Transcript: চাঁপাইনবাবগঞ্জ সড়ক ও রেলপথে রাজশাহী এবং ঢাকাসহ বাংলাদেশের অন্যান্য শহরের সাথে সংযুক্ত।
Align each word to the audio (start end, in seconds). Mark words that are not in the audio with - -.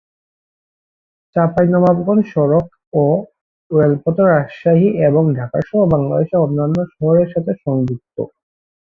চাঁপাইনবাবগঞ্জ 1.35 2.23
সড়ক 2.31 2.65
ও 2.93 3.03
রেলপথে 3.71 4.23
রাজশাহী 4.25 4.87
এবং 5.07 5.23
ঢাকাসহ 5.37 5.79
বাংলাদেশের 5.93 6.43
অন্যান্য 6.45 6.77
শহরের 6.93 7.27
সাথে 7.33 7.51
সংযুক্ত। 7.63 8.17